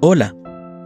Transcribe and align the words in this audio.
Hola 0.00 0.32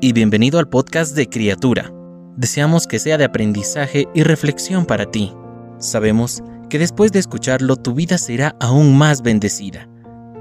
y 0.00 0.12
bienvenido 0.12 0.60
al 0.60 0.68
podcast 0.68 1.16
de 1.16 1.28
Criatura. 1.28 1.92
Deseamos 2.36 2.86
que 2.86 3.00
sea 3.00 3.18
de 3.18 3.24
aprendizaje 3.24 4.06
y 4.14 4.22
reflexión 4.22 4.86
para 4.86 5.10
ti. 5.10 5.32
Sabemos 5.78 6.44
que 6.68 6.78
después 6.78 7.10
de 7.10 7.18
escucharlo 7.18 7.74
tu 7.74 7.92
vida 7.92 8.18
será 8.18 8.54
aún 8.60 8.96
más 8.96 9.22
bendecida. 9.22 9.88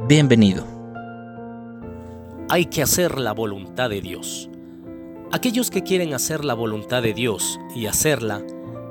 Bienvenido. 0.08 0.68
Hay 2.48 2.66
que 2.66 2.84
hacer 2.84 3.18
la 3.18 3.32
voluntad 3.32 3.90
de 3.90 4.02
Dios. 4.02 4.52
Aquellos 5.32 5.72
que 5.72 5.82
quieren 5.82 6.14
hacer 6.14 6.46
la 6.46 6.54
voluntad 6.54 7.02
de 7.02 7.16
Dios 7.16 7.60
y 7.76 7.88
hacerla, 7.88 8.44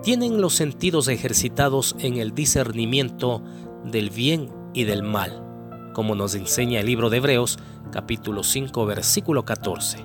tienen 0.02 0.40
los 0.40 0.56
sentidos 0.56 1.06
ejercitados 1.06 1.94
en 2.00 2.16
el 2.16 2.34
discernimiento 2.34 3.44
del 3.84 4.10
bien 4.10 4.50
y 4.74 4.82
del 4.82 5.04
mal, 5.04 5.47
como 5.98 6.14
nos 6.14 6.36
enseña 6.36 6.78
el 6.78 6.86
libro 6.86 7.10
de 7.10 7.16
Hebreos 7.16 7.58
capítulo 7.90 8.44
5 8.44 8.86
versículo 8.86 9.44
14. 9.44 9.98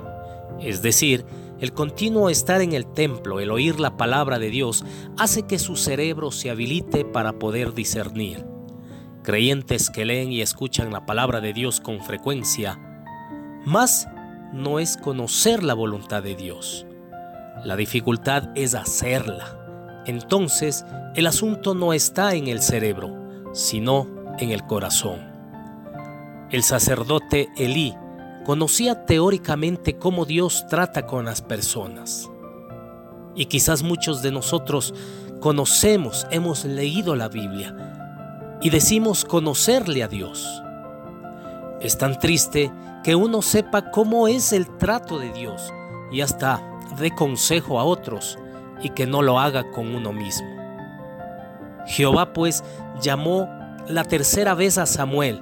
Es 0.59 0.81
decir, 0.81 1.23
el 1.59 1.71
continuo 1.71 2.31
estar 2.31 2.63
en 2.63 2.73
el 2.73 2.91
templo, 2.91 3.39
el 3.39 3.51
oír 3.51 3.79
la 3.79 3.95
palabra 3.95 4.39
de 4.39 4.49
Dios, 4.49 4.83
hace 5.19 5.43
que 5.43 5.59
su 5.59 5.75
cerebro 5.75 6.31
se 6.31 6.49
habilite 6.49 7.05
para 7.05 7.33
poder 7.33 7.75
discernir. 7.75 8.43
Creyentes 9.21 9.91
que 9.91 10.03
leen 10.03 10.31
y 10.31 10.41
escuchan 10.41 10.91
la 10.91 11.05
palabra 11.05 11.41
de 11.41 11.53
Dios 11.53 11.79
con 11.79 12.01
frecuencia, 12.01 12.79
más 13.63 14.07
no 14.51 14.79
es 14.79 14.97
conocer 14.97 15.61
la 15.61 15.75
voluntad 15.75 16.23
de 16.23 16.33
Dios. 16.33 16.87
La 17.63 17.75
dificultad 17.75 18.49
es 18.55 18.73
hacerla. 18.73 20.03
Entonces, 20.07 20.85
el 21.13 21.27
asunto 21.27 21.75
no 21.75 21.93
está 21.93 22.33
en 22.33 22.47
el 22.47 22.63
cerebro, 22.63 23.15
sino 23.53 24.07
en 24.39 24.49
el 24.49 24.63
corazón. 24.63 25.32
El 26.53 26.61
sacerdote 26.61 27.49
Elí 27.57 27.97
conocía 28.45 29.05
teóricamente 29.05 29.97
cómo 29.97 30.23
Dios 30.23 30.67
trata 30.69 31.07
con 31.07 31.25
las 31.25 31.41
personas. 31.41 32.29
Y 33.33 33.45
quizás 33.45 33.81
muchos 33.81 34.21
de 34.21 34.31
nosotros 34.31 34.93
conocemos, 35.39 36.27
hemos 36.29 36.63
leído 36.63 37.15
la 37.15 37.27
Biblia 37.27 38.59
y 38.61 38.69
decimos 38.69 39.25
conocerle 39.25 40.03
a 40.03 40.07
Dios. 40.07 40.47
Es 41.81 41.97
tan 41.97 42.19
triste 42.19 42.71
que 43.03 43.15
uno 43.15 43.41
sepa 43.41 43.89
cómo 43.89 44.27
es 44.27 44.53
el 44.53 44.67
trato 44.77 45.17
de 45.17 45.33
Dios 45.33 45.73
y 46.11 46.21
hasta 46.21 46.61
dé 46.99 47.15
consejo 47.15 47.79
a 47.79 47.83
otros 47.83 48.37
y 48.79 48.89
que 48.89 49.07
no 49.07 49.23
lo 49.23 49.39
haga 49.39 49.71
con 49.71 49.95
uno 49.95 50.13
mismo. 50.13 50.49
Jehová 51.87 52.31
pues 52.31 52.63
llamó 53.01 53.49
la 53.87 54.03
tercera 54.03 54.53
vez 54.53 54.77
a 54.77 54.85
Samuel 54.85 55.41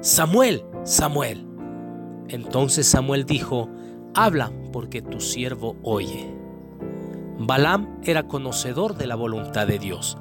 Samuel, 0.00 0.64
Samuel. 0.84 1.46
Entonces 2.28 2.88
Samuel 2.88 3.26
dijo, 3.26 3.68
habla 4.14 4.50
porque 4.72 5.02
tu 5.02 5.20
siervo 5.20 5.76
oye. 5.82 6.26
Balaam 7.38 8.00
era 8.04 8.26
conocedor 8.26 8.96
de 8.96 9.06
la 9.06 9.14
voluntad 9.14 9.66
de 9.66 9.78
Dios. 9.78 10.16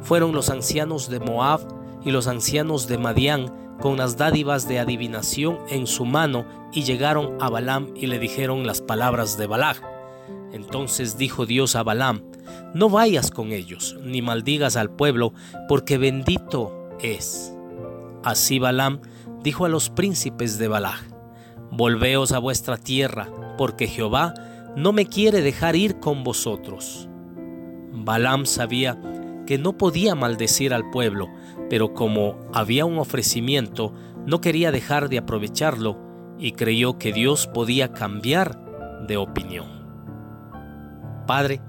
Fueron 0.00 0.32
los 0.32 0.50
ancianos 0.50 1.08
de 1.08 1.20
Moab 1.20 1.60
y 2.04 2.10
los 2.10 2.26
ancianos 2.26 2.88
de 2.88 2.98
Madián 2.98 3.76
con 3.80 3.96
las 3.96 4.16
dádivas 4.16 4.66
de 4.66 4.80
adivinación 4.80 5.58
en 5.68 5.86
su 5.86 6.04
mano 6.04 6.44
y 6.72 6.82
llegaron 6.82 7.36
a 7.40 7.48
Balaam 7.48 7.92
y 7.94 8.08
le 8.08 8.18
dijeron 8.18 8.66
las 8.66 8.80
palabras 8.80 9.38
de 9.38 9.46
Balak. 9.46 9.80
Entonces 10.52 11.16
dijo 11.16 11.46
Dios 11.46 11.76
a 11.76 11.84
Balaam, 11.84 12.24
no 12.74 12.88
vayas 12.88 13.30
con 13.30 13.52
ellos, 13.52 13.96
ni 14.02 14.20
maldigas 14.20 14.76
al 14.76 14.90
pueblo, 14.90 15.32
porque 15.68 15.96
bendito 15.96 16.88
es. 17.00 17.54
Así 18.24 18.58
Balaam 18.58 19.00
dijo 19.42 19.64
a 19.64 19.68
los 19.68 19.90
príncipes 19.90 20.58
de 20.58 20.68
Balaj, 20.68 21.02
Volveos 21.70 22.32
a 22.32 22.38
vuestra 22.38 22.76
tierra, 22.76 23.28
porque 23.56 23.86
Jehová 23.86 24.34
no 24.76 24.92
me 24.92 25.06
quiere 25.06 25.40
dejar 25.40 25.74
ir 25.74 26.00
con 26.00 26.22
vosotros. 26.22 27.08
Balaam 27.92 28.46
sabía 28.46 28.98
que 29.46 29.58
no 29.58 29.76
podía 29.76 30.14
maldecir 30.14 30.72
al 30.72 30.90
pueblo, 30.90 31.28
pero 31.68 31.94
como 31.94 32.36
había 32.52 32.84
un 32.84 32.98
ofrecimiento, 32.98 33.92
no 34.26 34.40
quería 34.40 34.70
dejar 34.70 35.08
de 35.08 35.18
aprovecharlo 35.18 35.98
y 36.38 36.52
creyó 36.52 36.98
que 36.98 37.12
Dios 37.12 37.46
podía 37.46 37.92
cambiar 37.92 39.06
de 39.06 39.16
opinión. 39.16 39.66
Padre, 41.26 41.60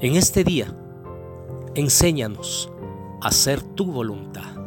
en 0.00 0.16
este 0.16 0.44
día, 0.44 0.74
enséñanos 1.74 2.70
a 3.22 3.28
hacer 3.28 3.62
tu 3.62 3.86
voluntad. 3.86 4.63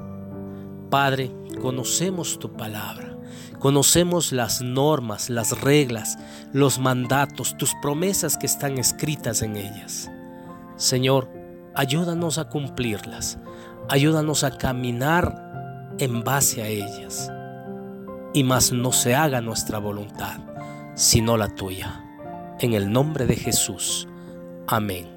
Padre, 0.89 1.31
conocemos 1.61 2.39
tu 2.39 2.53
palabra, 2.53 3.17
conocemos 3.59 4.31
las 4.31 4.61
normas, 4.61 5.29
las 5.29 5.61
reglas, 5.61 6.17
los 6.53 6.79
mandatos, 6.79 7.57
tus 7.57 7.73
promesas 7.81 8.37
que 8.37 8.45
están 8.45 8.77
escritas 8.77 9.41
en 9.41 9.57
ellas. 9.57 10.09
Señor, 10.77 11.29
ayúdanos 11.75 12.37
a 12.37 12.47
cumplirlas, 12.49 13.37
ayúdanos 13.89 14.43
a 14.43 14.57
caminar 14.57 15.93
en 15.99 16.23
base 16.23 16.61
a 16.61 16.67
ellas. 16.67 17.31
Y 18.33 18.43
más 18.43 18.71
no 18.71 18.91
se 18.91 19.15
haga 19.15 19.41
nuestra 19.41 19.79
voluntad, 19.79 20.39
sino 20.95 21.37
la 21.37 21.53
tuya. 21.53 22.03
En 22.59 22.73
el 22.73 22.91
nombre 22.91 23.25
de 23.25 23.35
Jesús. 23.35 24.07
Amén. 24.67 25.16